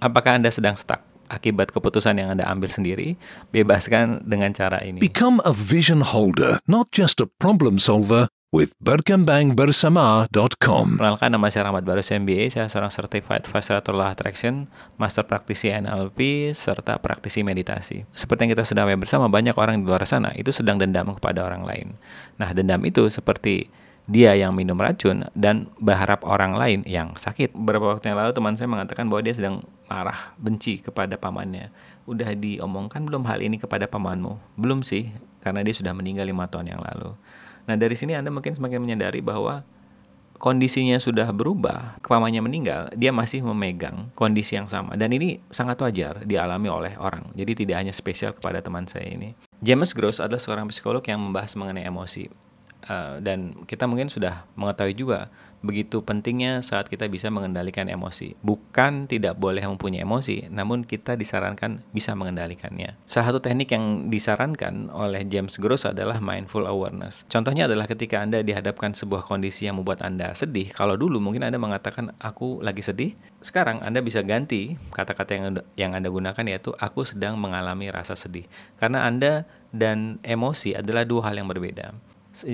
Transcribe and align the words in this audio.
Apakah 0.00 0.40
Anda 0.40 0.48
sedang 0.48 0.80
stuck 0.80 1.04
akibat 1.28 1.76
keputusan 1.76 2.16
yang 2.16 2.32
Anda 2.32 2.48
ambil 2.48 2.72
sendiri? 2.72 3.20
Bebaskan 3.52 4.24
dengan 4.24 4.48
cara 4.56 4.80
ini. 4.80 4.96
Become 4.96 5.44
a 5.44 5.52
vision 5.52 6.00
holder, 6.00 6.56
not 6.64 6.88
just 6.88 7.20
a 7.20 7.28
problem 7.28 7.76
solver 7.76 8.32
with 8.48 8.72
berkembangbersama.com. 8.80 10.86
Perkenalkan 10.96 11.36
nama 11.36 11.52
saya 11.52 11.68
Rahmat 11.68 11.84
Barus 11.84 12.08
MBA, 12.08 12.48
saya 12.48 12.72
seorang 12.72 12.88
Certified 12.88 13.44
Facilitator 13.44 13.92
Law 13.92 14.08
Attraction, 14.08 14.72
Master 14.96 15.28
Praktisi 15.28 15.68
NLP, 15.68 16.48
serta 16.56 16.96
praktisi 16.96 17.44
meditasi. 17.44 18.08
Seperti 18.16 18.48
yang 18.48 18.56
kita 18.56 18.64
sudah 18.64 18.88
bersama, 18.96 19.28
banyak 19.28 19.52
orang 19.60 19.76
di 19.78 19.84
luar 19.84 20.02
sana 20.08 20.32
itu 20.32 20.48
sedang 20.48 20.80
dendam 20.80 21.12
kepada 21.12 21.44
orang 21.44 21.68
lain. 21.68 21.92
Nah, 22.40 22.56
dendam 22.56 22.80
itu 22.88 23.04
seperti 23.12 23.68
dia 24.10 24.34
yang 24.34 24.50
minum 24.58 24.74
racun 24.74 25.22
dan 25.38 25.70
berharap 25.78 26.26
orang 26.26 26.58
lain 26.58 26.82
yang 26.82 27.14
sakit. 27.14 27.54
Beberapa 27.54 27.94
waktu 27.94 28.10
yang 28.10 28.18
lalu 28.18 28.34
teman 28.34 28.58
saya 28.58 28.66
mengatakan 28.66 29.06
bahwa 29.06 29.22
dia 29.22 29.38
sedang 29.38 29.62
marah, 29.86 30.34
benci 30.34 30.82
kepada 30.82 31.14
pamannya. 31.14 31.70
Udah 32.10 32.34
diomongkan 32.34 33.06
belum 33.06 33.22
hal 33.30 33.38
ini 33.38 33.62
kepada 33.62 33.86
pamanmu? 33.86 34.58
Belum 34.58 34.82
sih, 34.82 35.14
karena 35.46 35.62
dia 35.62 35.70
sudah 35.70 35.94
meninggal 35.94 36.26
lima 36.26 36.50
tahun 36.50 36.74
yang 36.74 36.82
lalu. 36.82 37.14
Nah 37.70 37.78
dari 37.78 37.94
sini 37.94 38.18
Anda 38.18 38.34
mungkin 38.34 38.50
semakin 38.50 38.82
menyadari 38.82 39.22
bahwa 39.22 39.62
kondisinya 40.42 40.98
sudah 40.98 41.30
berubah, 41.30 42.02
pamannya 42.02 42.42
meninggal, 42.42 42.90
dia 42.98 43.14
masih 43.14 43.46
memegang 43.46 44.10
kondisi 44.18 44.58
yang 44.58 44.66
sama. 44.66 44.98
Dan 44.98 45.14
ini 45.14 45.38
sangat 45.54 45.78
wajar 45.86 46.26
dialami 46.26 46.66
oleh 46.66 46.92
orang. 46.98 47.30
Jadi 47.38 47.62
tidak 47.62 47.78
hanya 47.78 47.94
spesial 47.94 48.34
kepada 48.34 48.58
teman 48.58 48.90
saya 48.90 49.06
ini. 49.06 49.38
James 49.62 49.94
Gross 49.94 50.18
adalah 50.18 50.42
seorang 50.42 50.66
psikolog 50.66 51.04
yang 51.06 51.22
membahas 51.22 51.54
mengenai 51.54 51.86
emosi. 51.86 52.49
Uh, 52.90 53.22
dan 53.22 53.54
kita 53.70 53.86
mungkin 53.86 54.10
sudah 54.10 54.50
mengetahui 54.58 54.98
juga 54.98 55.30
begitu 55.60 56.00
pentingnya 56.00 56.64
saat 56.64 56.88
kita 56.88 57.06
bisa 57.06 57.28
mengendalikan 57.28 57.86
emosi. 57.86 58.34
Bukan 58.40 59.06
tidak 59.06 59.36
boleh 59.36 59.62
mempunyai 59.62 60.02
emosi, 60.02 60.48
namun 60.48 60.82
kita 60.82 61.14
disarankan 61.14 61.84
bisa 61.92 62.16
mengendalikannya. 62.16 62.96
Salah 63.04 63.30
satu 63.30 63.38
teknik 63.44 63.70
yang 63.70 64.08
disarankan 64.08 64.88
oleh 64.90 65.22
James 65.28 65.60
Gross 65.60 65.84
adalah 65.84 66.18
mindful 66.18 66.64
awareness. 66.64 67.28
Contohnya 67.28 67.68
adalah 67.68 67.86
ketika 67.86 68.24
Anda 68.24 68.40
dihadapkan 68.40 68.96
sebuah 68.96 69.28
kondisi 69.28 69.68
yang 69.68 69.78
membuat 69.78 70.02
Anda 70.02 70.32
sedih. 70.32 70.72
Kalau 70.72 70.96
dulu 70.96 71.20
mungkin 71.20 71.44
Anda 71.44 71.60
mengatakan 71.60 72.16
aku 72.18 72.64
lagi 72.64 72.80
sedih, 72.80 73.14
sekarang 73.44 73.84
Anda 73.84 74.00
bisa 74.00 74.24
ganti 74.24 74.80
kata-kata 74.90 75.30
yang 75.36 75.44
yang 75.76 75.92
Anda 75.92 76.08
gunakan 76.08 76.44
yaitu 76.48 76.72
aku 76.80 77.04
sedang 77.04 77.36
mengalami 77.36 77.92
rasa 77.92 78.16
sedih. 78.16 78.48
Karena 78.80 79.04
Anda 79.04 79.44
dan 79.70 80.18
emosi 80.26 80.74
adalah 80.74 81.06
dua 81.06 81.30
hal 81.30 81.38
yang 81.38 81.46
berbeda 81.46 82.09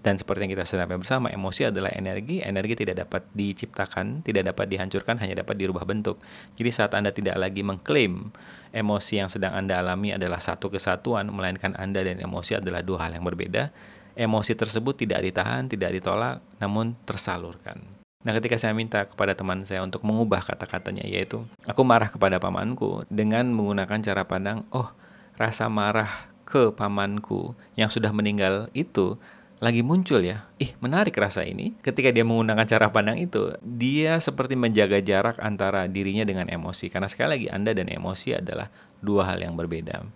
dan 0.00 0.16
seperti 0.16 0.48
yang 0.48 0.52
kita 0.56 0.64
sedang 0.64 0.88
bersama, 0.96 1.28
emosi 1.28 1.68
adalah 1.68 1.92
energi. 1.92 2.40
Energi 2.40 2.72
tidak 2.72 3.04
dapat 3.04 3.28
diciptakan, 3.36 4.24
tidak 4.24 4.48
dapat 4.48 4.64
dihancurkan, 4.72 5.20
hanya 5.20 5.44
dapat 5.44 5.60
dirubah 5.60 5.84
bentuk. 5.84 6.16
Jadi 6.56 6.70
saat 6.72 6.96
Anda 6.96 7.12
tidak 7.12 7.36
lagi 7.36 7.60
mengklaim 7.60 8.32
emosi 8.72 9.20
yang 9.20 9.28
sedang 9.28 9.52
Anda 9.52 9.84
alami 9.84 10.16
adalah 10.16 10.40
satu 10.40 10.72
kesatuan, 10.72 11.28
melainkan 11.28 11.76
Anda 11.76 12.00
dan 12.00 12.16
emosi 12.16 12.64
adalah 12.64 12.80
dua 12.80 13.04
hal 13.04 13.20
yang 13.20 13.28
berbeda. 13.28 13.68
Emosi 14.16 14.56
tersebut 14.56 15.04
tidak 15.04 15.20
ditahan, 15.20 15.68
tidak 15.68 15.94
ditolak, 16.00 16.40
namun 16.58 16.96
tersalurkan. 17.04 17.78
Nah, 18.24 18.34
ketika 18.34 18.58
saya 18.58 18.74
minta 18.74 19.06
kepada 19.06 19.36
teman 19.36 19.62
saya 19.62 19.84
untuk 19.84 20.02
mengubah 20.02 20.42
kata-katanya, 20.42 21.06
yaitu 21.06 21.44
aku 21.68 21.86
marah 21.86 22.10
kepada 22.10 22.40
pamanku 22.42 23.06
dengan 23.12 23.46
menggunakan 23.52 24.00
cara 24.02 24.26
pandang, 24.26 24.66
oh, 24.74 24.90
rasa 25.38 25.70
marah 25.70 26.26
ke 26.48 26.72
pamanku 26.72 27.52
yang 27.76 27.92
sudah 27.92 28.08
meninggal 28.10 28.72
itu 28.72 29.20
lagi 29.58 29.82
muncul 29.82 30.22
ya. 30.22 30.46
Ih, 30.62 30.74
menarik 30.78 31.18
rasa 31.18 31.42
ini. 31.42 31.74
Ketika 31.82 32.14
dia 32.14 32.22
menggunakan 32.22 32.62
cara 32.62 32.94
pandang 32.94 33.18
itu, 33.18 33.58
dia 33.58 34.18
seperti 34.22 34.54
menjaga 34.54 35.02
jarak 35.02 35.36
antara 35.42 35.90
dirinya 35.90 36.22
dengan 36.22 36.46
emosi. 36.46 36.86
Karena 36.86 37.10
sekali 37.10 37.28
lagi 37.34 37.46
Anda 37.50 37.74
dan 37.74 37.90
emosi 37.90 38.38
adalah 38.38 38.70
dua 39.02 39.26
hal 39.26 39.42
yang 39.42 39.58
berbeda. 39.58 40.06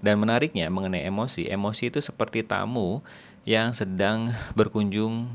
Dan 0.00 0.20
menariknya 0.20 0.72
mengenai 0.72 1.04
emosi, 1.04 1.48
emosi 1.48 1.92
itu 1.92 2.00
seperti 2.00 2.44
tamu 2.44 3.04
yang 3.44 3.76
sedang 3.76 4.32
berkunjung 4.56 5.28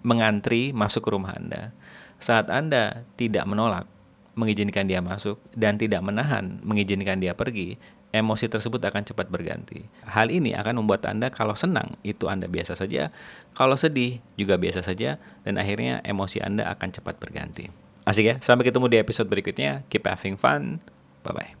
mengantri 0.00 0.72
masuk 0.72 1.04
ke 1.04 1.10
rumah 1.12 1.36
Anda. 1.36 1.76
Saat 2.18 2.48
Anda 2.48 3.04
tidak 3.20 3.44
menolak 3.44 3.84
mengizinkan 4.38 4.86
dia 4.86 5.02
masuk 5.02 5.42
dan 5.58 5.74
tidak 5.74 5.98
menahan 6.06 6.62
mengizinkan 6.62 7.18
dia 7.18 7.34
pergi, 7.34 7.74
emosi 8.14 8.46
tersebut 8.46 8.78
akan 8.78 9.02
cepat 9.02 9.26
berganti. 9.28 9.82
Hal 10.06 10.30
ini 10.30 10.54
akan 10.54 10.78
membuat 10.78 11.04
Anda 11.10 11.28
kalau 11.34 11.58
senang 11.58 11.98
itu 12.06 12.30
Anda 12.30 12.46
biasa 12.46 12.78
saja, 12.78 13.10
kalau 13.52 13.74
sedih 13.74 14.22
juga 14.38 14.54
biasa 14.54 14.86
saja, 14.86 15.18
dan 15.42 15.58
akhirnya 15.58 16.00
emosi 16.06 16.38
Anda 16.38 16.70
akan 16.70 16.88
cepat 16.94 17.18
berganti. 17.18 17.68
Asik 18.06 18.24
ya, 18.24 18.36
sampai 18.40 18.70
ketemu 18.70 18.86
di 18.88 18.96
episode 19.02 19.28
berikutnya. 19.28 19.84
Keep 19.92 20.08
having 20.08 20.40
fun. 20.40 20.80
Bye-bye. 21.26 21.57